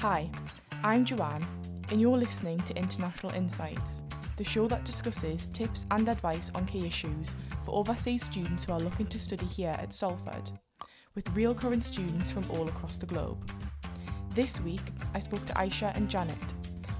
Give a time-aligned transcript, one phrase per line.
[0.00, 0.30] Hi,
[0.84, 1.46] I'm Joanne,
[1.90, 4.02] and you're listening to International Insights,
[4.36, 7.34] the show that discusses tips and advice on key issues
[7.64, 10.50] for overseas students who are looking to study here at Salford,
[11.14, 13.38] with real current students from all across the globe.
[14.34, 14.82] This week,
[15.14, 16.52] I spoke to Aisha and Jannat,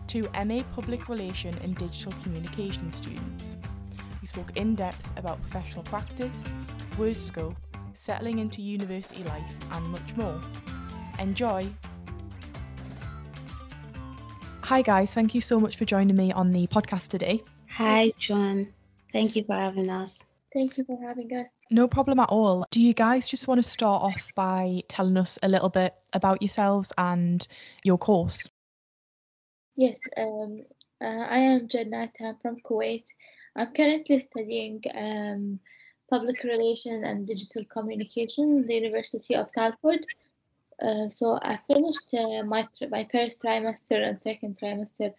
[0.07, 3.59] two MA Public Relation and Digital Communication students.
[4.23, 6.55] We spoke in depth about professional practice,
[6.97, 7.57] WordScope,
[7.93, 10.41] settling into university life, and much more.
[11.19, 11.71] Enjoy!
[14.67, 15.15] Hi, guys.
[15.15, 17.41] Thank you so much for joining me on the podcast today.
[17.71, 18.67] Hi, John.
[19.13, 20.25] Thank you for having us.
[20.53, 21.51] Thank you for having us.
[21.71, 22.67] No problem at all.
[22.73, 26.43] Do you guys just want to start off by telling us a little bit about
[26.43, 27.47] yourselves and
[27.85, 28.51] your course?
[29.77, 30.65] Yes, um,
[31.01, 32.11] uh, I am Jannat.
[32.21, 33.05] I'm from Kuwait.
[33.55, 35.61] I'm currently studying um,
[36.11, 40.05] public relation and digital communication in the University of Salford.
[40.81, 45.15] Uh, so I finished uh, my my first trimester and second trimester.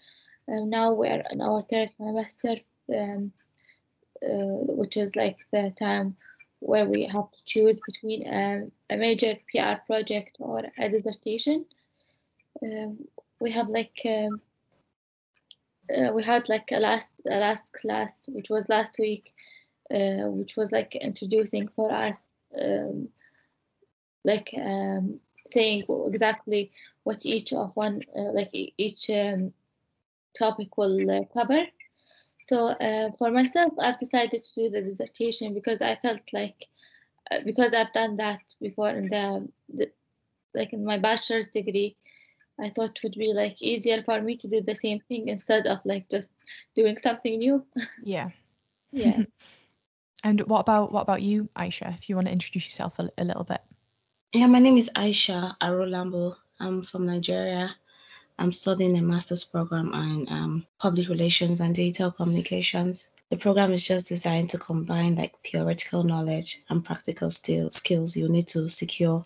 [0.47, 2.63] Uh, now we're in our third trimester,
[2.95, 3.31] um,
[4.23, 6.15] uh, which is like the time
[6.59, 11.65] where we have to choose between um, a major PR project or a dissertation.
[12.63, 12.99] Um,
[13.39, 14.41] we have like um,
[15.95, 19.33] uh, we had like a last a last class which was last week,
[19.89, 22.27] uh, which was like introducing for us
[22.59, 23.09] um,
[24.23, 26.71] like um, saying exactly
[27.03, 29.53] what each of one uh, like each um,
[30.37, 31.65] topic will uh, cover.
[32.41, 36.67] So uh, for myself, I've decided to do the dissertation because I felt like
[37.31, 39.91] uh, because I've done that before in the, the
[40.53, 41.95] like in my bachelor's degree,
[42.59, 45.67] I thought it would be like easier for me to do the same thing instead
[45.67, 46.31] of like just
[46.75, 47.65] doing something new.
[48.03, 48.29] Yeah.
[48.91, 49.23] yeah.
[50.23, 51.93] and what about what about you, Aisha?
[51.93, 53.61] If you want to introduce yourself a, a little bit.
[54.37, 56.35] Yeah, my name is Aisha Arolambo.
[56.59, 57.75] I'm from Nigeria.
[58.37, 63.09] I'm studying a master's program in um, public relations and digital communications.
[63.31, 68.47] The program is just designed to combine like theoretical knowledge and practical skills you need
[68.49, 69.25] to secure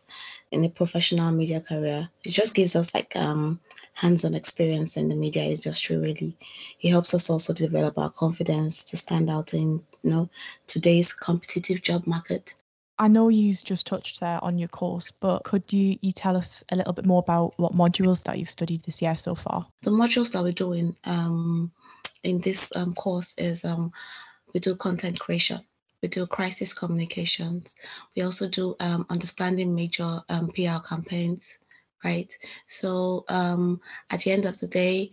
[0.52, 2.08] in a professional media career.
[2.24, 3.60] It just gives us like um,
[3.96, 5.98] hands-on experience in the media industry.
[5.98, 6.38] Really,
[6.80, 10.30] it helps us also develop our confidence to stand out in you know
[10.68, 12.54] today's competitive job market.
[13.02, 16.64] I know you just touched there on your course, but could you, you tell us
[16.70, 19.66] a little bit more about what modules that you've studied this year so far?
[19.82, 21.72] The modules that we're doing um,
[22.22, 23.92] in this um, course is um,
[24.54, 25.62] we do content creation,
[26.04, 27.74] we do crisis communications,
[28.16, 31.58] we also do um, understanding major um, PR campaigns,
[32.06, 32.32] right?
[32.68, 33.82] So um,
[34.12, 35.10] at the end of the day,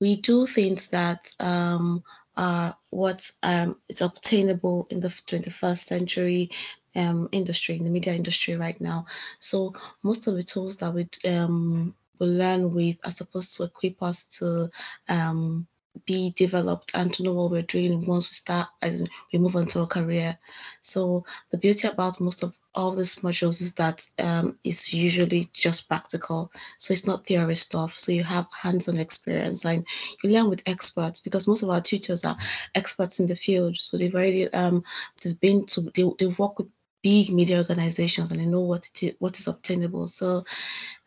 [0.00, 6.50] we do things that are what um, is obtainable in the 21st century
[6.98, 9.06] um, industry, in the media industry right now.
[9.38, 9.72] So
[10.02, 14.24] most of the tools that we um, we learn with are supposed to equip us
[14.38, 14.68] to
[15.08, 15.66] um,
[16.06, 19.66] be developed and to know what we're doing once we start as we move on
[19.66, 20.38] to a career.
[20.82, 25.88] So the beauty about most of all these modules is that um, it's usually just
[25.88, 26.52] practical.
[26.78, 27.98] So it's not theory stuff.
[27.98, 29.84] So you have hands-on experience and
[30.22, 32.36] you learn with experts because most of our teachers are
[32.74, 33.76] experts in the field.
[33.76, 34.84] So they've already um,
[35.22, 36.68] they've been to they, they've worked with
[37.02, 40.08] big media organizations and they know what it is, what is obtainable.
[40.08, 40.44] So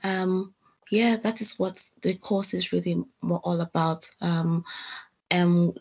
[0.04, 0.54] um,
[0.90, 4.10] yeah, that is what the course is really more all about.
[4.22, 4.64] Um,
[5.30, 5.80] and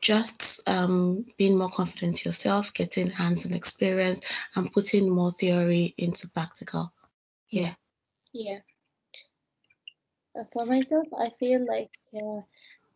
[0.00, 4.20] just um, being more confident yourself, getting hands-on experience,
[4.54, 6.92] and putting more theory into practical.
[7.48, 7.72] Yeah.
[8.32, 8.58] Yeah.
[10.38, 12.42] Uh, for myself, I feel like uh,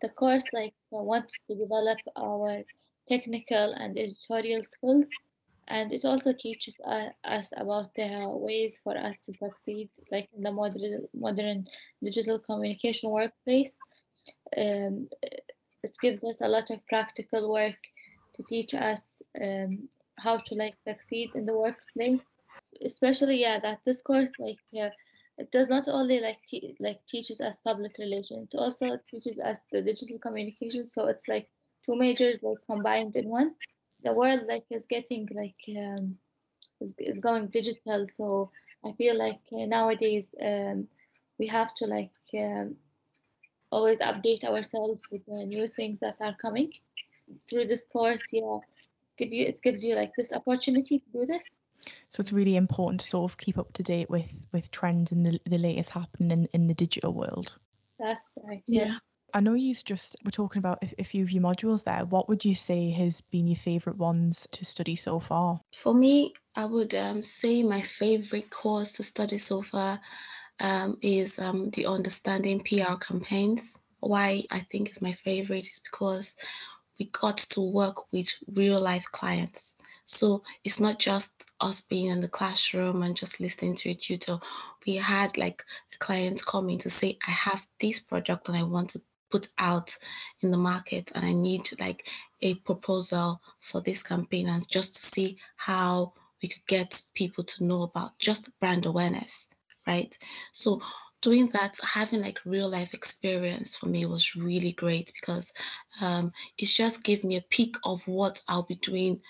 [0.03, 2.63] the course like uh, wants to develop our
[3.09, 5.09] technical and editorial skills
[5.69, 6.77] and it also teaches
[7.25, 11.67] us about the ways for us to succeed like in the modern modern
[12.03, 13.77] digital communication workplace.
[14.57, 15.09] Um,
[15.83, 17.77] it gives us a lot of practical work
[18.35, 22.21] to teach us um, how to like succeed in the workplace.
[22.85, 24.91] Especially yeah that this course like yeah,
[25.37, 29.61] it does not only like te- like teaches us public relations it also teaches us
[29.71, 30.87] the digital communication.
[30.87, 31.49] So it's like
[31.85, 33.53] two majors like combined in one
[34.05, 36.17] the world like is getting like um,
[36.81, 38.07] is, is going digital.
[38.17, 38.51] So
[38.85, 40.87] i feel like uh, nowadays um,
[41.39, 42.77] we have to like um,
[43.71, 46.73] always update ourselves with the new things that are coming
[47.49, 48.23] through this course.
[48.33, 48.59] Yeah.
[49.17, 51.45] Give you it gives you like this opportunity to do this.
[52.11, 55.27] So it's really important to sort of keep up to date with with trends and
[55.27, 57.57] the, the latest happening in, in the digital world.
[57.99, 58.63] That's right.
[58.67, 58.95] Yeah.
[59.35, 62.05] I know you just were talking about a, few of your modules there.
[62.07, 65.61] What would you say has been your favourite ones to study so far?
[65.77, 70.01] For me, I would um, say my favorite course to study so far
[70.61, 73.79] um, is um, the understanding PR campaigns.
[74.01, 76.37] Why I think is my favorite is because
[76.99, 79.77] we got to work with real life clients.
[80.07, 84.39] So it's not just us being in the classroom and just listening to a tutor.
[84.87, 85.63] We had like
[85.95, 89.97] a client coming to say, I have this project and I want to put out
[90.43, 92.09] in the market and I need like
[92.43, 97.65] a proposal for this campaign and just to see how we could get people to
[97.65, 99.49] know about just brand awareness,
[99.87, 100.17] right?
[100.53, 100.81] So
[101.21, 105.53] doing that, having like real life experience for me was really great because
[106.01, 109.21] um, it just gave me a peek of what I'll be doing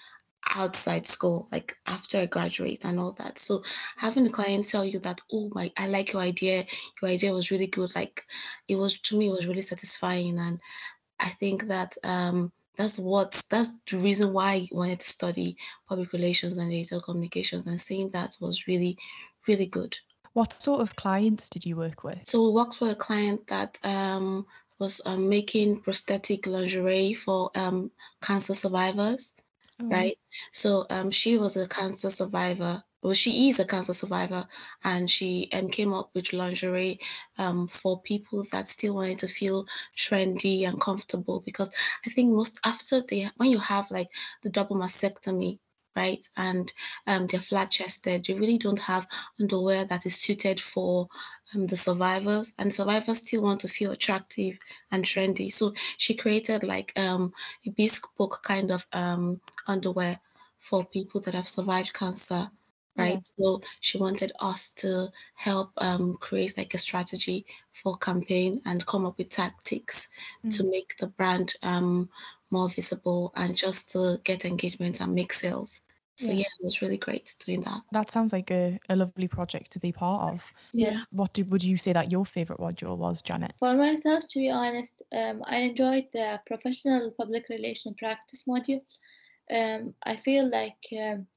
[0.55, 3.39] outside school, like after I graduate and all that.
[3.39, 3.63] So
[3.97, 6.65] having the client tell you that, oh my, I like your idea,
[7.01, 7.95] your idea was really good.
[7.95, 8.23] Like
[8.69, 10.39] it was to me, it was really satisfying.
[10.39, 10.61] And
[11.21, 15.57] I think that um that's what that's the reason why I wanted to study
[15.89, 18.97] public relations and digital communications and seeing that was really,
[19.47, 19.99] really good.
[20.35, 22.21] What sort of clients did you work with?
[22.25, 24.47] So we worked with a client that um,
[24.79, 27.91] was um, making prosthetic lingerie for um,
[28.23, 29.35] cancer survivors
[29.81, 29.87] oh.
[29.89, 30.17] right?
[30.53, 32.83] So um, she was a cancer survivor.
[33.03, 34.47] Well, she is a cancer survivor,
[34.83, 36.99] and she um, came up with lingerie
[37.39, 39.67] um, for people that still wanted to feel
[39.97, 41.41] trendy and comfortable.
[41.41, 41.71] Because
[42.07, 44.09] I think most after they, when you have like
[44.43, 45.61] the double mastectomy,
[45.99, 46.25] right?
[46.37, 46.73] And
[47.09, 48.25] um, they're flat chested.
[48.25, 49.07] They really don't have
[49.41, 51.09] underwear that is suited for
[51.55, 54.57] um, the survivors, and survivors still want to feel attractive
[54.93, 55.53] and trendy.
[55.53, 57.33] So she created like um,
[57.67, 60.21] a bespoke kind of um, underwear
[60.59, 62.45] for people that have survived cancer.
[62.97, 63.45] Right, yeah.
[63.45, 69.07] so she wanted us to help um, create like a strategy for campaign and come
[69.07, 70.09] up with tactics
[70.45, 70.57] mm.
[70.57, 72.09] to make the brand um,
[72.51, 75.81] more visible and just to get engagement and make sales.
[76.19, 76.33] So yeah.
[76.33, 77.81] yeah, it was really great doing that.
[77.93, 80.53] That sounds like a, a lovely project to be part of.
[80.73, 81.03] Yeah.
[81.13, 83.53] What did, would you say that your favourite module was, Jannat?
[83.61, 88.81] For myself, to be honest, um, I enjoyed the professional public relation practice module.
[89.49, 91.29] Um, I feel like um,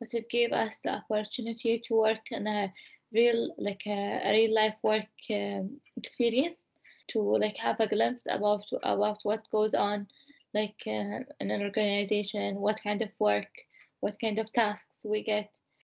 [0.00, 2.72] that it gave us the opportunity to work in a
[3.12, 6.68] real, like a, a real life work um, experience,
[7.08, 10.06] to like have a glimpse about about what goes on,
[10.54, 13.50] like uh, in an organization, what kind of work
[14.00, 15.50] what kind of tasks we get.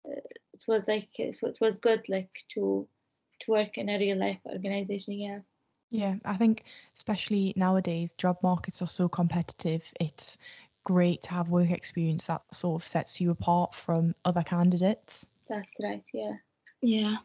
[0.08, 0.22] Uh,
[0.54, 2.88] it was like so it was good like to
[3.40, 5.14] to work in a real life organization.
[5.14, 5.40] Yeah.
[5.90, 9.84] Yeah, I think especially nowadays, job markets are so competitive.
[10.02, 10.38] It's
[10.84, 15.28] great to have work experience that sort of sets you apart from other candidates.
[15.48, 16.04] That's right.
[16.14, 16.34] Yeah.
[16.82, 17.18] Yeah.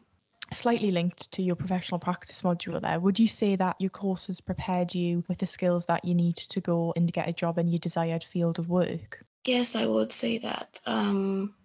[0.51, 4.39] Slightly linked to your professional practice module there, would you say that your course has
[4.39, 7.67] prepared you with the skills that you need to go and get a job in
[7.67, 9.25] your desired field of work?
[9.45, 10.79] Yes, I would say that.
[10.85, 11.55] Um,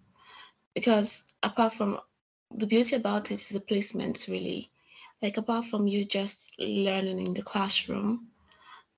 [0.75, 1.99] because apart from
[2.51, 4.71] the beauty about it is the placements, really.
[5.21, 8.29] Like apart from you just learning in the classroom,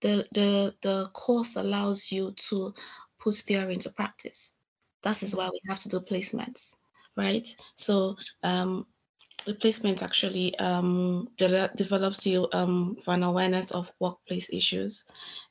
[0.02, 2.74] the the the course allows you to
[3.20, 4.54] put theory into practice.
[5.04, 6.76] That is why we have to do placements,
[7.18, 7.48] right?
[7.76, 8.86] So um,
[9.48, 15.06] replacement actually um, de- develops you um, for an awareness of workplace issues.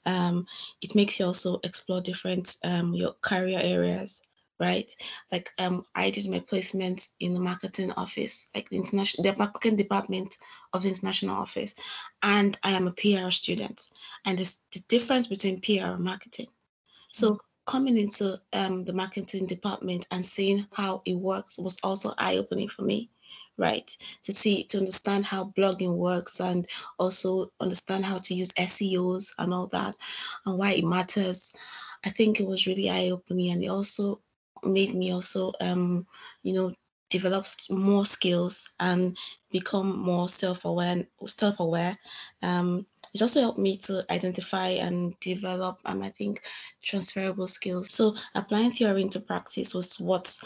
[0.06, 0.46] Um,
[0.82, 4.22] it makes you also explore different um, your career areas,
[4.58, 4.92] right?
[5.32, 9.76] Like um, I did my placement in the marketing office, like the international, the marketing
[9.76, 10.36] department
[10.72, 11.74] of the international office,
[12.22, 13.88] and I am a PR student,
[14.24, 16.48] and there's the difference between PR and marketing.
[17.12, 17.32] So.
[17.32, 22.68] Mm-hmm coming into um, the marketing department and seeing how it works was also eye-opening
[22.68, 23.08] for me
[23.56, 23.96] right?
[24.24, 26.66] To see, to understand how blogging works and
[26.98, 29.96] also understand how to use SEOs and all that
[30.46, 31.52] and why it matters.
[32.04, 34.20] I think it was really eye opening and it also
[34.64, 36.06] made me also, um,
[36.42, 36.74] you know,
[37.10, 39.16] develop more skills and
[39.50, 41.98] become more self-aware self-aware
[42.42, 46.40] um, it also helped me to identify and develop um, i think
[46.82, 50.38] transferable skills so applying theory into practice was what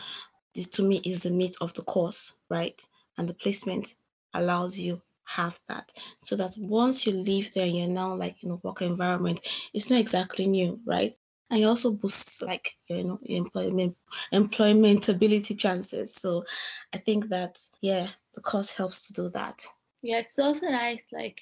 [0.55, 2.81] to me is the meat of the course right?
[3.19, 3.95] And the placement
[4.35, 5.93] allows you have that.
[6.23, 9.41] So that once you leave there you're now like in a work environment
[9.73, 11.15] it's not exactly new right?
[11.51, 13.97] And it also boosts like you know employment
[14.33, 16.15] employmentability chances.
[16.15, 16.45] So
[16.93, 19.65] i think that yeah the course helps to do that.
[20.03, 21.41] Yeah it's also nice like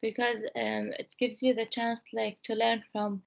[0.00, 3.22] because um it gives you the chance like to learn from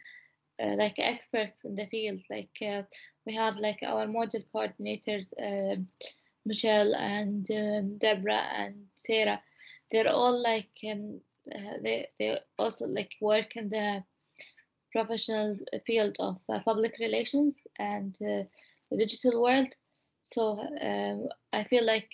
[0.60, 2.82] like experts in the field like uh,
[3.26, 5.76] we have like our module coordinators uh,
[6.46, 9.42] Michelle and um, Deborah and Sarah,
[9.92, 11.20] they're all like um,
[11.54, 14.04] uh, they they also like work in the
[14.92, 18.44] professional field of uh, public relations and uh,
[18.92, 19.76] the digital world.
[20.24, 22.12] So um, I feel like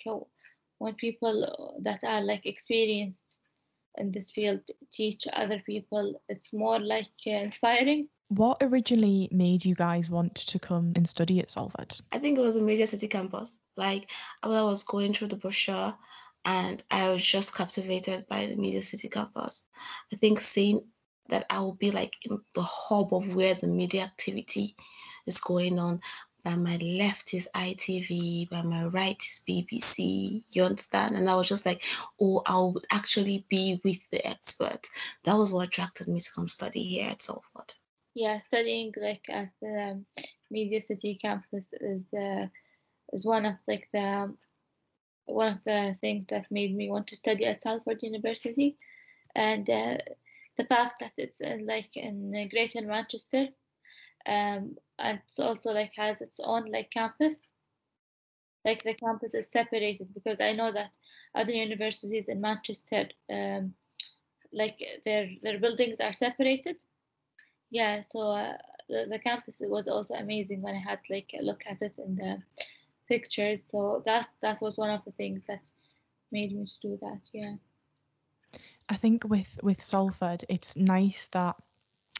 [0.78, 3.38] when people that are like experienced
[3.98, 4.60] in this field
[4.92, 8.08] teach other people, it's more like uh, inspiring.
[8.36, 11.94] What originally made you guys want to come and study at Salford?
[12.12, 13.60] I think it was a Media City campus.
[13.76, 14.10] Like
[14.42, 15.94] when I was going through the brochure
[16.46, 19.66] and I was just captivated by the Media City campus.
[20.10, 20.80] I think seeing
[21.28, 24.76] that I will be like in the hub of where the media activity
[25.26, 26.00] is going on.
[26.42, 30.42] By my left is ITV, by my right is BBC.
[30.52, 31.16] You understand?
[31.16, 31.84] And I was just like,
[32.18, 34.88] oh, I would actually be with the experts.
[35.24, 37.74] That was what attracted me to come study here at Salford.
[38.14, 40.06] Yeah, studying like at the um,
[40.50, 42.50] Media City campus is the
[43.12, 44.34] is one of like the
[45.26, 48.76] one of the things that made me want to study at Salford University,
[49.34, 49.96] and uh,
[50.56, 53.48] the fact that it's in, like in Greater Manchester,
[54.26, 57.40] um, and it's also like has its own like campus.
[58.64, 60.92] Like the campus is separated because I know that
[61.34, 63.74] other universities in Manchester, um,
[64.52, 66.76] like their their buildings are separated.
[67.72, 68.58] Yeah, so uh,
[68.90, 72.16] the, the campus was also amazing when I had like a look at it in
[72.16, 72.36] the
[73.08, 73.62] pictures.
[73.64, 75.72] So that that was one of the things that
[76.30, 77.20] made me to do that.
[77.32, 77.54] Yeah.
[78.90, 81.56] I think with with Salford, it's nice that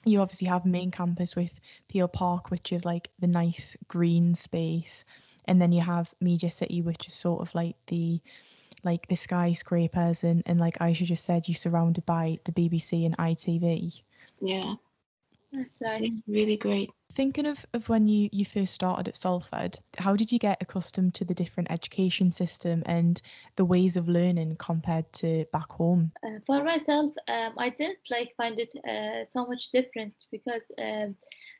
[0.07, 5.05] you obviously have main campus with Peel Park, which is like the nice green space,
[5.45, 8.23] and then you have Media City, which is sort of like the
[8.85, 13.19] like the skyscrapers and and like Aisha just said, you're surrounded by the BBC and
[13.19, 14.01] ITV.
[14.41, 14.77] Yeah.
[15.53, 16.01] That's nice.
[16.01, 16.91] It's really great.
[17.13, 21.15] Thinking of, of when you, you first started at Salford, how did you get accustomed
[21.15, 23.21] to the different education system and
[23.57, 26.11] the ways of learning compared to back home?
[26.25, 31.17] Uh, for myself, um, I didn't like find it uh, so much different because um,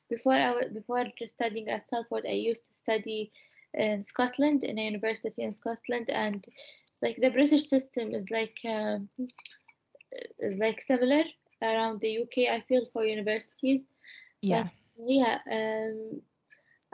[0.09, 3.31] before I w- before studying at Salford, I used to study
[3.75, 6.43] in Scotland in a university in Scotland, and
[7.03, 9.11] like the British system is like um,
[10.39, 11.25] is like similar
[11.63, 12.53] around the UK.
[12.53, 13.83] I feel for universities.
[14.41, 14.65] Yeah.
[14.65, 14.73] But,
[15.07, 15.39] yeah.
[15.51, 16.23] Um,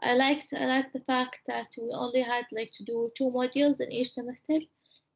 [0.00, 3.80] I liked I liked the fact that we only had like to do two modules
[3.80, 4.60] in each semester,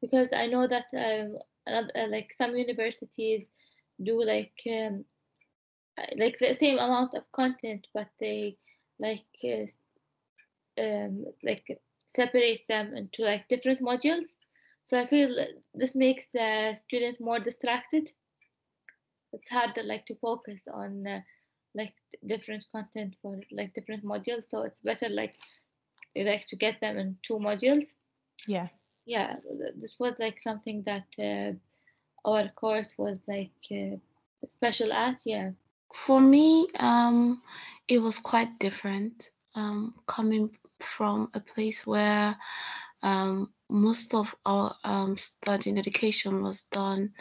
[0.01, 3.47] because I know that um, uh, like some universities
[4.03, 5.05] do like um,
[6.19, 8.57] like the same amount of content, but they
[8.99, 14.35] like uh, um, like separate them into like different modules.
[14.85, 18.11] So I feel this makes the student more distracted
[19.33, 21.21] it's harder like to focus on uh,
[21.75, 21.95] like
[22.27, 25.35] different content for like different modules so it's better like
[26.17, 27.97] like to get them in two modules
[28.47, 28.69] Yeah.
[29.07, 29.37] yeah
[29.77, 31.53] this was like something that uh,
[32.29, 33.97] our course was like uh,
[34.45, 35.51] special at yeah
[35.95, 37.43] For me, um,
[37.89, 39.31] it was quite different.
[39.55, 42.37] Um, coming from a place where
[43.03, 47.13] um, most of our um, study and education was done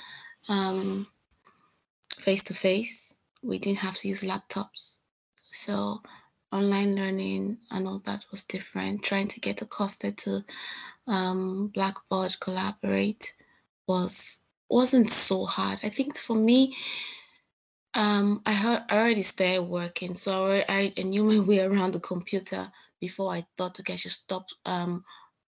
[0.48, 1.08] um,
[2.22, 3.16] face to face.
[3.42, 4.98] We didn't have to use laptops.
[5.52, 6.02] So
[6.52, 9.04] online learning and all that was different.
[9.04, 10.44] Trying to get accosted to
[11.08, 13.34] um, Blackboard Collaborate
[13.88, 15.80] was wasn't so hard.
[15.84, 16.76] I think for me,
[17.94, 22.00] um, I heard I already started working, so I, I knew my way around the
[22.00, 25.04] computer before I thought, okay, I should stop, um,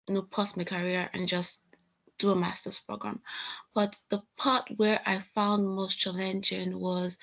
[0.09, 1.63] you know, pause my career and just
[2.21, 3.21] do a master's program.
[3.75, 7.19] But the part where I found most challenging was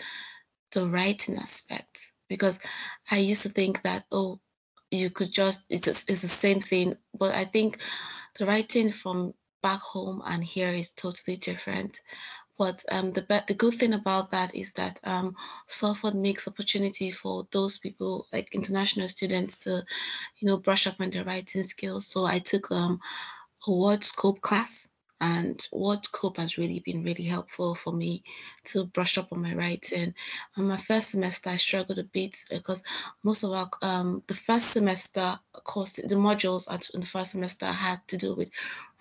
[0.72, 2.60] the writing aspect because
[3.10, 4.40] I used to think that oh
[4.92, 6.98] you could just it's it's the same thing.
[7.18, 7.80] But I think
[8.38, 12.02] the writing from back home and here is totally different.
[12.58, 15.36] But um, the the good thing about that is that um,
[15.68, 19.86] Salford makes opportunity for those people like international students to
[20.40, 22.08] you know brush up on their writing skills.
[22.08, 23.00] So I took um,
[23.72, 28.24] WordScope class and WordScope has really been really helpful for me
[28.66, 30.14] to brush up on my writing.
[30.58, 32.84] On my first semester i struggled a bit because
[33.24, 38.00] most of our um the first semester course the modules in the first semester had
[38.08, 38.52] to do with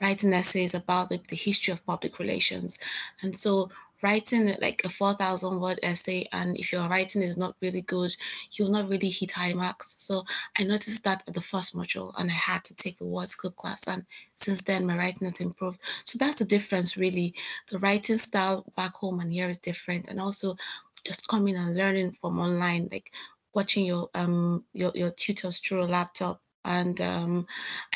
[0.00, 2.78] writing essays about the, the history of public relations.
[3.23, 3.70] And so
[4.02, 8.14] writing like a 4000 word essay and if your writing is not really good
[8.52, 9.94] you'll not really hit high marks.
[9.98, 10.24] So
[10.58, 13.86] i noticed that at the first module and i had to take the WordScope class
[13.86, 15.80] and since then my writing has improved.
[16.04, 17.34] So that's the difference really.
[17.70, 20.56] The writing style back home and here is different and also
[21.04, 23.12] just coming and learning from online like
[23.54, 26.40] watching your um your, your tutors through a laptop.
[26.64, 27.46] And um,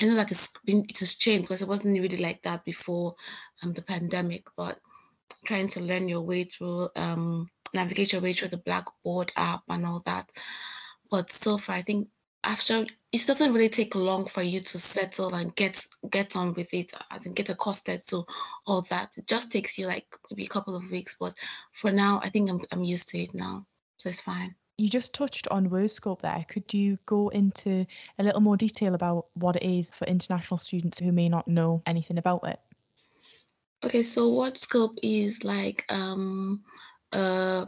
[0.00, 3.16] I know that it's been it has changed because it wasn't really like that before
[3.62, 4.44] um, the pandemic.
[4.56, 4.78] But
[5.44, 9.86] trying to learn your way through, um, navigate your way through the Blackboard app and
[9.86, 10.30] all that.
[11.10, 12.08] But so far, I think
[12.44, 16.72] after it doesn't really take long for you to settle and get get on with
[16.72, 16.92] it
[17.24, 18.24] in get accosted to
[18.66, 21.34] all that it just takes you like maybe a couple of weeks but
[21.72, 23.66] for now i think i'm, I'm used to it now
[23.98, 26.42] so it's fine you just touched on WordScope there.
[26.48, 27.84] Could you go into
[28.18, 31.82] a little more detail about what it is for international students who may not know
[31.84, 32.58] anything about it?
[33.82, 36.62] Okay, so WordScope is like um,
[37.12, 37.66] a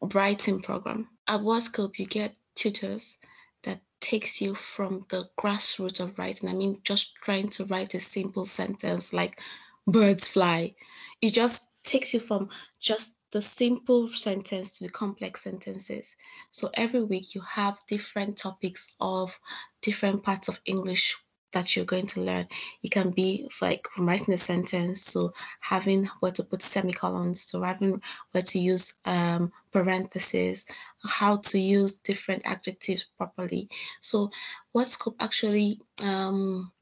[0.00, 1.08] writing program.
[1.26, 3.18] At WordScope, you get tutors
[3.64, 6.48] that takes you from the grassroots of writing.
[6.48, 9.40] I mean, just trying to write a simple sentence like
[9.88, 10.76] birds fly.
[11.20, 16.14] It just takes you from just the simple sentence to the complex sentences.
[16.52, 19.38] So every week you have different topics of
[19.82, 21.16] different parts of English
[21.52, 22.46] that you're going to learn.
[22.82, 27.62] It can be like from writing a sentence, so having where to put semicolons, so
[27.62, 28.00] having
[28.32, 30.66] where to use um, parentheses,
[31.04, 33.68] how to use different adjectives properly.
[34.00, 34.30] So
[34.74, 36.72] WordScope actually um,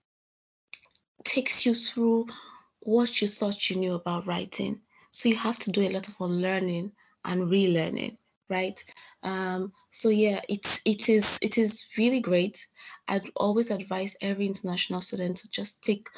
[1.24, 2.26] takes you through
[2.80, 4.80] what you thought you knew about writing.
[5.10, 6.92] So you have to do a lot of unlearning
[7.24, 8.18] and relearning,
[8.48, 8.82] right?
[9.22, 12.66] Um, so yeah, it's it is it is really great.
[13.08, 16.08] I'd always advise every international student to just take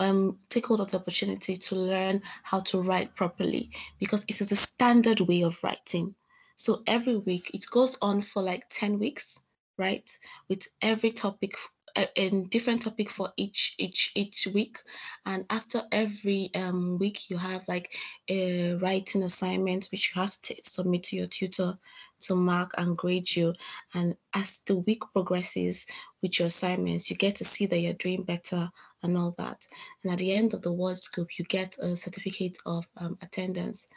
[0.00, 4.52] um, take hold of the opportunity to learn how to write properly because it is
[4.52, 6.14] a standard way of writing.
[6.56, 9.38] So every week it goes on for like 10 weeks,
[9.78, 10.08] right?
[10.48, 11.54] With every topic
[11.96, 14.78] a, different topic for each each each week.
[15.26, 17.94] And after every um, week you have like
[18.28, 21.78] a writing assignment which you have to submit to your tutor
[22.20, 23.54] to mark and grade you.
[23.94, 25.86] And as the week progresses
[26.22, 28.70] with your assignments you get to see that you're doing better
[29.02, 29.66] and all that.
[30.02, 33.88] And at the end of the WordScope you get a certificate of um, attendance.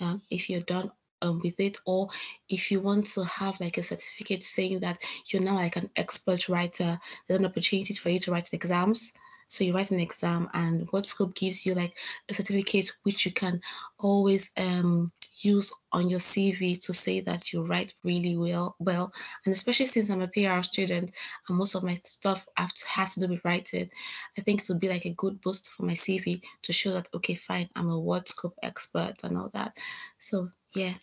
[0.00, 2.08] Um, if you're done um, with it or
[2.48, 6.48] if you want to have like a certificate saying that you're now like an expert
[6.48, 9.12] writer there's an opportunity for you to write exams
[9.48, 11.96] so you write an exam and WordScope gives you like
[12.28, 13.60] a certificate which you can
[13.98, 18.76] always um, use on your CV to say that you write really well.
[18.78, 19.12] Well,
[19.44, 21.12] and especially since I'm a PR student
[21.48, 23.88] and most of my stuff has to do with writing,
[24.36, 27.08] I think it would be like a good boost for my CV to show that
[27.14, 29.78] okay, fine, I'm a WordScope expert and all that.
[30.18, 30.94] So yeah,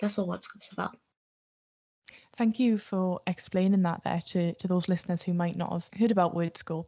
[0.00, 0.96] that's what WordScope's about.
[2.36, 6.10] Thank you for explaining that there to, to those listeners who might not have heard
[6.10, 6.86] about WordScope.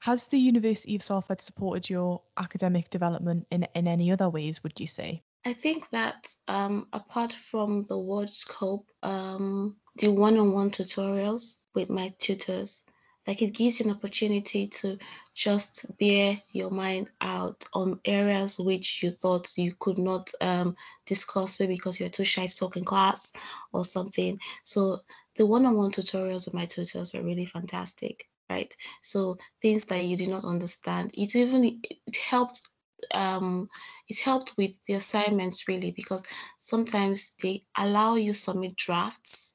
[0.00, 4.78] Has the University of Salford supported your academic development in, in any other ways, would
[4.78, 5.22] you say?
[5.44, 11.90] I think that um, apart from the WordScope, um, the one on one tutorials with
[11.90, 12.84] my tutors
[13.26, 14.98] like it gives you an opportunity to
[15.34, 21.58] just bear your mind out on areas which you thought you could not um, discuss
[21.58, 23.32] maybe because you're too shy to talk in class
[23.72, 24.38] or something.
[24.64, 24.98] So
[25.36, 28.74] the one-on-one tutorials with my tutors were really fantastic right?
[29.02, 32.68] So things that you did not understand it even it helped
[33.12, 33.68] um
[34.08, 36.22] it helped with the assignments really because
[36.58, 39.53] sometimes they allow you submit drafts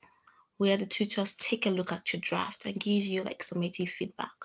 [0.60, 4.36] where the tutors take a look at your draft and give you like summative feedback,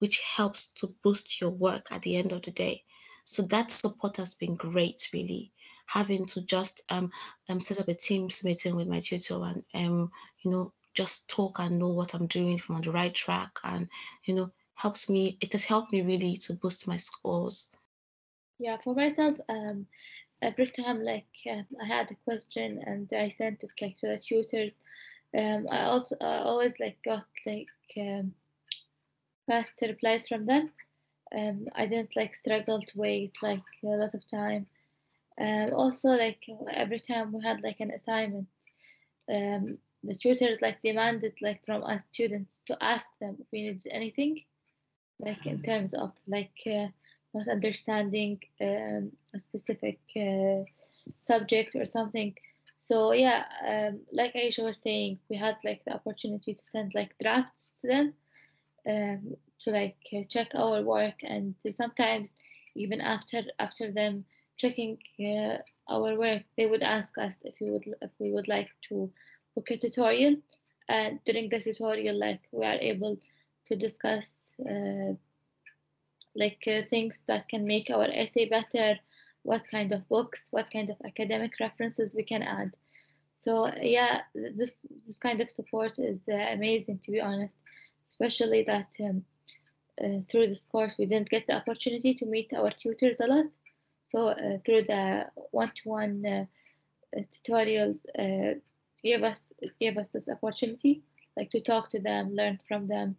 [0.00, 2.84] which helps to boost your work at the end of the day.
[3.24, 5.52] So that support has been great, really.
[5.86, 7.12] Having to just um,
[7.48, 11.60] um set up a Teams meeting with my tutor and um you know just talk
[11.60, 13.88] and know what I'm doing if I'm on the right track and
[14.24, 15.38] you know helps me.
[15.40, 17.68] It has helped me really to boost my scores.
[18.58, 19.86] Yeah, for myself, um,
[20.42, 24.18] every time like uh, I had a question and I sent it like to the
[24.18, 24.72] tutors,
[25.36, 28.32] um, I also I always like got like um,
[29.46, 30.70] fast replies from them.
[31.36, 34.66] Um, I didn't like struggle to wait like a lot of time.
[35.40, 38.48] Um, also like every time we had like an assignment,
[39.30, 43.86] um, the tutors like demanded like from us students to ask them if we needed
[43.90, 44.42] anything,
[45.20, 46.88] like in terms of like uh,
[47.34, 50.64] not understanding um, a specific uh,
[51.20, 52.34] subject or something.
[52.78, 57.14] So yeah, um, like Aisha was saying, we had like the opportunity to send like
[57.20, 58.14] drafts to them
[58.88, 62.32] um, to like uh, check our work, and sometimes
[62.76, 64.24] even after after them
[64.56, 68.70] checking uh, our work, they would ask us if we would if we would like
[68.88, 69.10] to
[69.54, 70.36] book a tutorial.
[70.88, 73.18] And during the tutorial, like we are able
[73.66, 75.12] to discuss uh,
[76.34, 78.98] like uh, things that can make our essay better
[79.48, 82.70] what kind of books, what kind of academic references we can add.
[83.44, 84.14] So yeah,
[84.58, 84.72] this
[85.06, 87.56] this kind of support is uh, amazing to be honest,
[88.10, 89.24] especially that um,
[90.02, 93.46] uh, through this course we didn't get the opportunity to meet our tutors a lot.
[94.12, 96.44] So uh, through the one-to-one uh,
[97.34, 98.58] tutorials, uh,
[99.02, 99.40] gave us
[99.80, 100.92] gave us this opportunity.
[101.38, 103.16] like to talk to them, learn from them.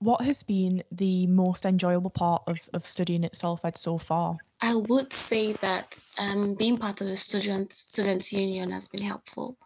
[0.00, 4.36] What has been the most enjoyable part of, of studying at Salford so far?
[4.60, 9.56] I would say that um, being part of the student students union has been helpful,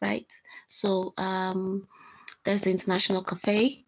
[0.00, 0.30] right?
[0.68, 1.88] So um,
[2.44, 3.84] there's the international cafe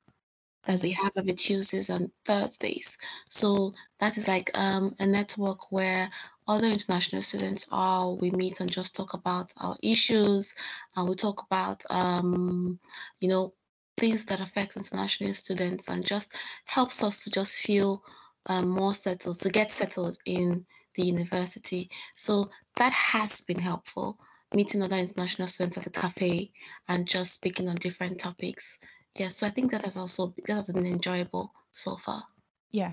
[0.66, 2.98] that we have every Tuesdays and Thursdays.
[3.30, 6.10] So that is like um, a network where
[6.48, 8.12] other international students are.
[8.12, 10.54] We meet and just talk about our issues,
[10.96, 12.78] and we talk about um,
[13.20, 13.52] you know
[13.96, 16.34] things that affect international students, and just
[16.66, 18.02] helps us to just feel
[18.46, 21.90] um, more settled, to get settled in the university.
[22.14, 24.18] So that has been helpful.
[24.54, 26.52] Meeting other international students at the cafe
[26.88, 28.78] and just speaking on different topics
[29.18, 32.22] yeah, so I think that has also that has been enjoyable so far.
[32.70, 32.92] Yeah.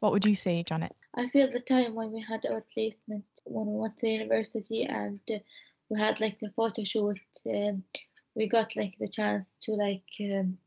[0.00, 0.90] What would you say, Jannat?
[1.14, 5.20] I feel the time when we had our placement when we went to university and
[5.30, 5.38] uh,
[5.88, 7.84] we had like the photo shoot, um,
[8.34, 10.58] we got like the chance to like um,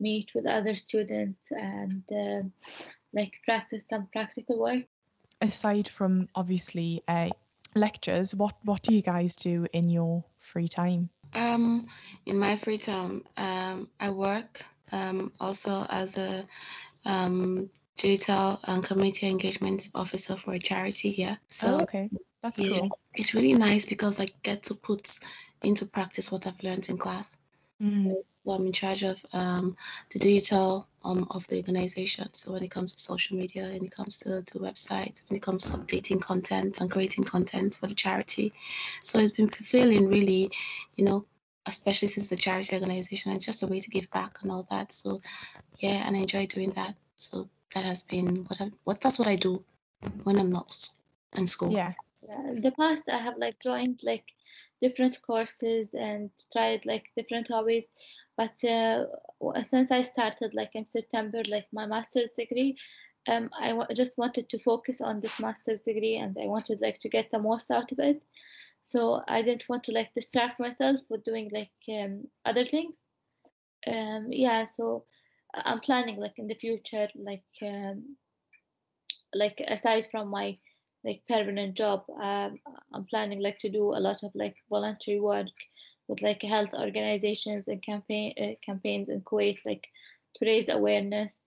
[0.00, 2.42] meet with other students and uh,
[3.12, 4.84] like practice some practical work.
[5.40, 7.30] Aside from obviously uh,
[7.74, 11.10] lectures, what what do you guys do in your free time?
[11.34, 11.86] Um,
[12.26, 16.46] in my free time, um, I work um, also as a
[17.04, 21.38] um, digital and community engagement officer for a charity here.
[21.48, 22.10] So, oh, okay,
[22.44, 22.98] that's yeah, cool.
[23.14, 25.18] It's really nice because I get to put
[25.62, 27.38] into practice what I've learned in class.
[27.82, 28.16] Mm.
[28.32, 29.74] So I'm in charge of um,
[30.12, 32.30] the digital um, of the organization.
[32.34, 35.42] So when it comes to social media, when it comes to the website, when it
[35.42, 38.52] comes to updating content and creating content for the charity.
[39.02, 40.50] So it's been fulfilling really,
[40.96, 41.24] you know,
[41.64, 43.32] especially since the charity organization.
[43.32, 44.92] It's just a way to give back and all that.
[44.92, 45.22] So
[45.78, 46.94] yeah, and I enjoy doing that.
[47.16, 49.64] So that has been what I what that's what I do
[50.24, 50.90] when I'm not
[51.38, 51.72] in school.
[51.72, 51.94] Yeah.
[52.28, 54.24] In the past I have like joined like
[54.80, 57.90] different courses and tried like different hobbies
[58.36, 59.04] but uh,
[59.62, 62.76] since I started like in September, like my master's degree,
[63.28, 66.98] um, I w- just wanted to focus on this master's degree and I wanted like
[67.00, 68.22] to get the most out of it.
[68.82, 73.02] So I didn't want to like distract myself with doing like um, other things.
[73.86, 75.04] Um, yeah, so
[75.54, 78.16] I'm planning like in the future, like um,
[79.32, 80.58] like aside from my
[81.04, 82.58] like permanent job, um,
[82.92, 85.46] I'm planning like to do a lot of like voluntary work
[86.08, 89.86] with like health organizations and campaign uh, campaigns in Kuwait, like
[90.36, 91.42] to raise awareness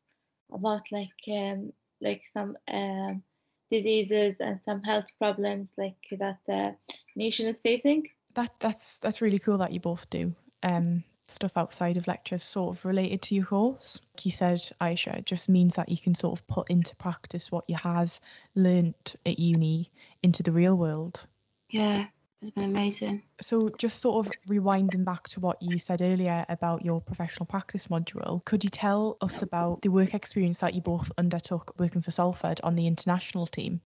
[0.51, 3.23] about like um, like some um,
[3.71, 6.75] diseases and some health problems like that the
[7.15, 8.07] nation is facing.
[8.35, 12.75] That that's that's really cool that you both do um, stuff outside of lectures, sort
[12.75, 13.99] of related to your course.
[14.13, 17.51] Like you said, Aisha, it just means that you can sort of put into practice
[17.51, 18.19] what you have
[18.55, 19.91] learnt at uni
[20.23, 21.25] into the real world.
[21.69, 22.05] Yeah,
[22.41, 23.23] it's been amazing.
[23.39, 27.87] So, just sort of rewinding back to what you said earlier about your professional practice
[27.87, 32.11] module, could you tell us about the work experience that you both undertook working for
[32.11, 33.81] Salford on the international team?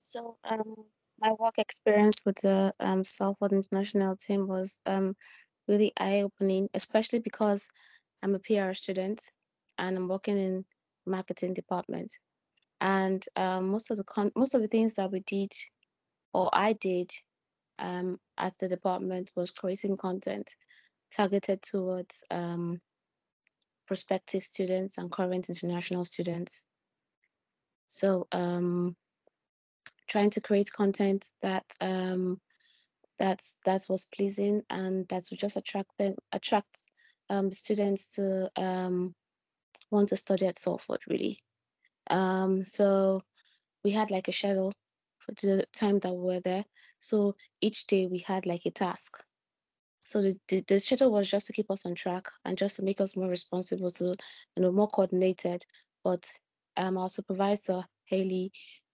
[0.00, 0.74] So, um,
[1.20, 5.14] my work experience with the um, Salford international team was um,
[5.68, 7.68] really eye opening, especially because
[8.22, 9.20] I'm a PR student
[9.78, 10.64] and I'm working in
[11.06, 12.12] marketing department.
[12.80, 15.50] And um, most of the con- most of the things that we did
[16.32, 17.10] or I did
[17.78, 20.50] um, at the department was creating content
[21.12, 22.78] targeted towards um,
[23.86, 26.64] prospective students and current international students.
[27.86, 28.96] So um,
[30.08, 32.40] trying to create content that um,
[33.22, 36.76] that's that was pleasing and that would just attract them attract
[37.30, 39.14] um, students to um,
[39.92, 41.38] want to study at Salford really.
[42.10, 43.20] Um, so
[43.84, 44.72] we had like a schedule
[45.18, 46.64] for the time that we were there.
[46.98, 49.22] So each day we had like a task.
[50.00, 53.00] So the, the, the was just to keep us on track and just to make
[53.00, 54.16] us more responsible to,
[54.56, 55.64] you know, more coordinated.
[56.02, 56.28] But
[56.76, 58.50] um, our supervisor, Haley,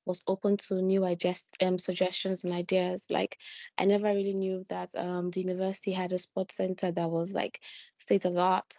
[0.08, 3.06] was open to new adjust, um, suggestions and ideas.
[3.10, 3.36] Like
[3.78, 7.60] I never really knew that um, the university had a sports center that was like
[7.98, 8.74] state of art.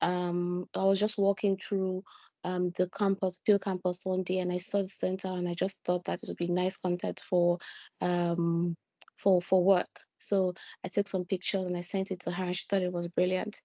[0.00, 2.04] Um, I was just walking through
[2.44, 5.84] um, the campus, Peel campus one day, and I saw the center, and I just
[5.84, 7.58] thought that it would be nice content for
[8.00, 8.76] um,
[9.18, 9.88] for for work.
[10.20, 10.54] So
[10.84, 13.08] I took some pictures and I sent it to her, and she thought it was
[13.08, 13.60] brilliant.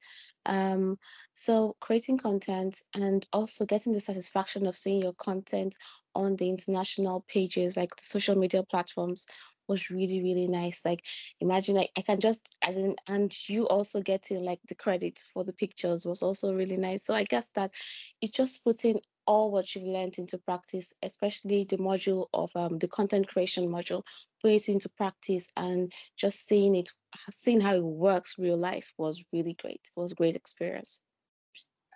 [0.45, 0.97] Um,
[1.33, 5.75] so creating content and also getting the satisfaction of seeing your content
[6.15, 9.25] on the international pages, like the social media platforms,
[9.67, 10.99] was really really nice like
[11.39, 15.43] imagine like i can just as in and you also getting like the credit for
[15.43, 17.71] the pictures was also really nice so i guess that
[18.21, 22.87] it's just putting all what you've learned into practice especially the module of um, the
[22.87, 24.03] content creation module
[24.41, 26.89] put it into practice and just seeing it
[27.29, 29.81] seeing how it works real life was really great.
[29.95, 31.03] It was a great experience.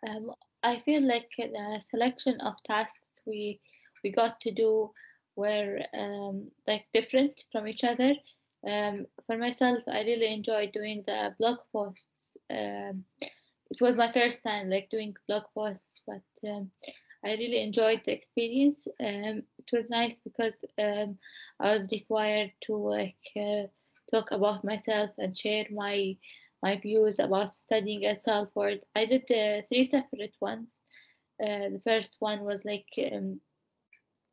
[0.07, 0.31] Um,
[0.63, 3.59] I feel like the selection of tasks we
[4.03, 4.91] we got to do
[5.35, 8.13] were um, like different from each other.
[8.67, 12.37] Um, for myself, I really enjoyed doing the blog posts.
[12.49, 13.05] Um,
[13.69, 16.71] it was my first time like doing blog posts, but um,
[17.23, 18.87] I really enjoyed the experience.
[18.99, 21.17] Um, it was nice because um,
[21.59, 23.67] I was required to like uh,
[24.11, 26.17] talk about myself and share my
[26.63, 28.81] my views about studying at Salford.
[28.95, 30.79] I did uh, three separate ones.
[31.41, 33.39] Uh, the first one was like um,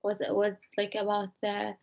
[0.02, 1.74] was was like about the,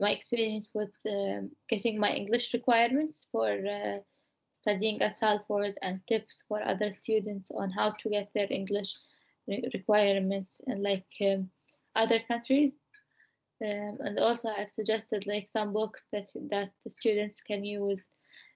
[0.00, 3.98] my experience with um, getting my English requirements for uh,
[4.52, 8.94] studying at Salford and tips for other students on how to get their English
[9.48, 11.50] re- requirements in like um,
[11.96, 12.78] other countries.
[13.62, 18.06] Um, and also I've suggested like some books that that the students can use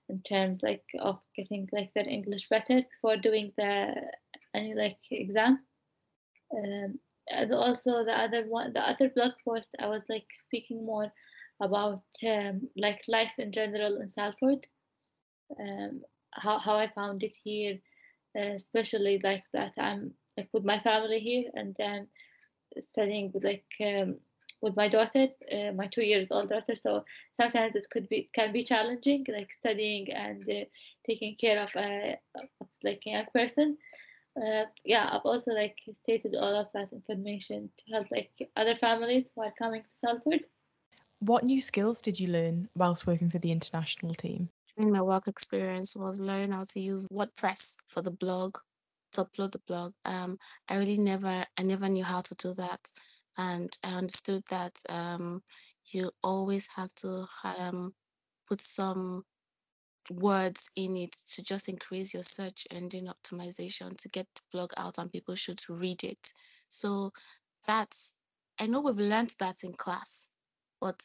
[0.09, 3.95] in terms like of getting like their English better before doing the
[4.55, 5.61] any like exam.
[6.53, 6.99] Um,
[7.31, 11.13] and also the other one, the other blog post, I was like speaking more
[11.61, 14.67] about um, like life in general in Salford,
[15.61, 17.79] um, how how I found it here,
[18.39, 22.07] uh, especially like that I'm like with my family here and then
[22.81, 24.17] studying with like um,
[24.61, 26.75] with my daughter, uh, my two years old daughter.
[26.75, 30.65] So sometimes it could be can be challenging, like studying and uh,
[31.05, 33.77] taking care of a of, like a young person.
[34.37, 39.33] Uh, yeah, I've also like stated all of that information to help like other families
[39.35, 40.47] who are coming to Salford.
[41.21, 44.49] What new skills did you learn whilst working for the international team?
[44.77, 48.57] During my work experience was learning how to use WordPress for the blog,
[49.13, 49.93] to upload the blog.
[50.05, 52.81] Um, I really never, I never knew how to do that,
[53.37, 55.43] and I understood that um,
[55.93, 57.25] you always have to
[57.61, 57.95] um,
[58.49, 59.25] put some
[60.11, 64.97] words in it to just increase your search engine optimization to get the blog out
[64.99, 66.33] and people should read it.
[66.69, 67.13] So
[67.67, 68.17] that's
[68.61, 70.33] I know we've learned that in class,
[70.81, 71.01] but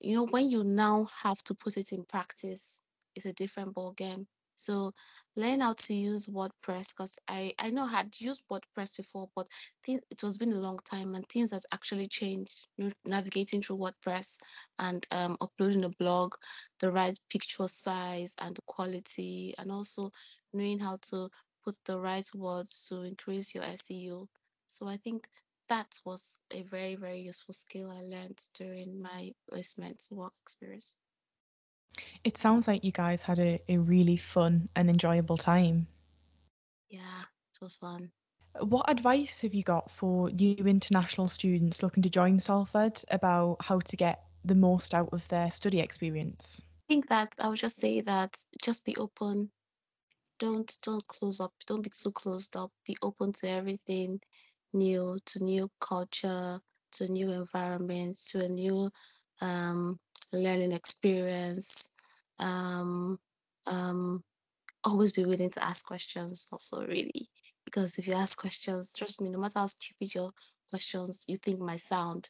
[0.00, 2.82] you know when you now have to put it in practice,
[3.14, 4.26] it's a different ball game.
[4.54, 4.92] So
[5.36, 9.46] learn how to use WordPress because I, I know I had used WordPress before, but
[9.84, 12.66] th- it was been a long time and things has actually changed.
[13.04, 14.38] Navigating through WordPress
[14.78, 16.34] and um, uploading a blog,
[16.80, 20.10] the right picture size and the quality, and also
[20.52, 21.28] knowing how to
[21.64, 24.28] put the right words to increase your SEO.
[24.66, 25.26] So I think
[25.68, 30.96] that was a very, very useful skill I learned during my placement work experience.
[32.24, 35.86] It sounds like you guys had a, a really fun and enjoyable time.
[36.88, 38.12] Yeah, it was fun.
[38.60, 43.80] What advice have you got for new international students looking to join Salford about how
[43.80, 46.62] to get the most out of their study experience?
[46.84, 49.50] I think that I would just say that just be open.
[50.38, 51.54] Don't don't close up.
[51.66, 52.70] Don't be too closed up.
[52.86, 54.20] Be open to everything
[54.72, 56.60] new, to new culture,
[56.92, 58.90] to new environment, to a new
[59.40, 59.98] um,
[60.38, 61.90] learning experience.
[62.38, 63.18] Um,
[63.66, 64.22] um,
[64.84, 67.26] always be willing to ask questions also really
[67.64, 70.30] because if you ask questions trust me no matter how stupid your
[70.70, 72.28] questions you think might sound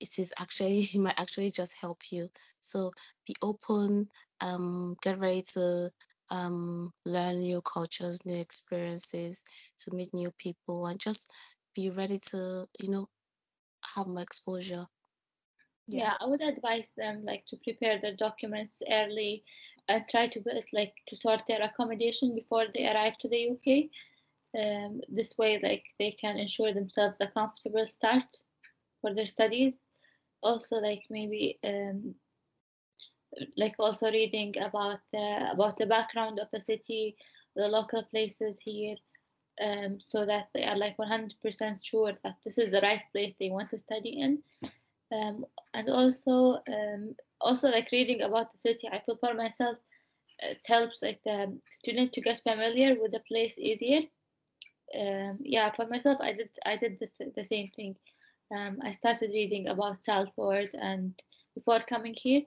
[0.00, 2.28] it is actually it might actually just help you
[2.60, 2.90] so
[3.26, 4.08] be open
[4.40, 5.90] um get ready to
[6.30, 9.44] um learn new cultures new experiences
[9.78, 11.30] to meet new people and just
[11.74, 13.06] be ready to you know
[13.94, 14.86] have more exposure
[15.86, 16.04] yeah.
[16.04, 16.12] yeah.
[16.20, 19.44] i would advise them like to prepare their documents early
[19.88, 20.42] and try to
[20.72, 23.84] like to sort their accommodation before they arrive to the uk
[24.58, 28.36] um, this way like they can ensure themselves a comfortable start
[29.00, 29.80] for their studies
[30.42, 32.14] also like maybe um,
[33.56, 37.16] like also reading about the about the background of the city
[37.56, 38.96] the local places here
[39.62, 41.30] um, so that they are like 100%
[41.82, 44.42] sure that this is the right place they want to study in
[45.12, 45.44] um,
[45.74, 49.76] and also um, also like reading about the city i feel for myself
[50.38, 54.00] it helps like the student to get familiar with the place easier.
[54.98, 57.96] Um, yeah for myself i did i did this, the same thing.
[58.54, 61.14] Um, i started reading about salford and
[61.54, 62.42] before coming here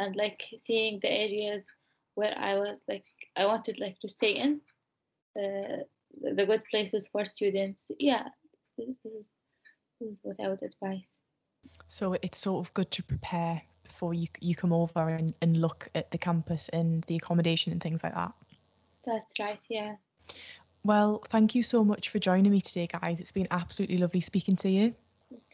[0.00, 1.70] and like seeing the areas
[2.16, 3.04] where i was like
[3.36, 4.60] i wanted like to stay in
[5.40, 5.84] uh,
[6.20, 7.90] the good places for students.
[8.00, 8.28] Yeah
[8.76, 9.28] this is,
[10.00, 11.20] this is what i would advise
[11.88, 15.88] so it's sort of good to prepare before you you come over and, and look
[15.94, 18.32] at the campus and the accommodation and things like that.
[19.06, 19.96] That's right, yeah.
[20.84, 23.20] Well, thank you so much for joining me today, guys.
[23.20, 24.94] It's been absolutely lovely speaking to you.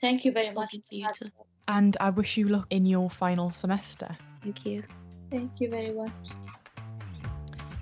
[0.01, 0.71] Thank you very much.
[0.71, 1.27] To you too.
[1.69, 4.09] And I wish you luck in your final semester.
[4.43, 4.83] Thank you.
[5.31, 6.31] Thank you very much.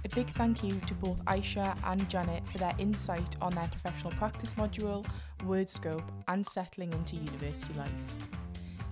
[0.05, 4.13] A big thank you to both Aisha and Jannat for their insight on their professional
[4.13, 5.05] practice module,
[5.41, 7.91] WordScope, and settling into university life.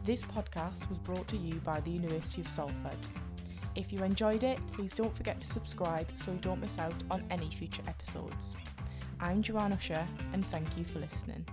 [0.04, 2.96] This podcast was brought to you by the University of Salford.
[3.74, 7.24] If you enjoyed it, please don't forget to subscribe so you don't miss out on
[7.30, 8.54] any future episodes.
[9.20, 11.44] I'm Joanne Usher, and thank you for listening.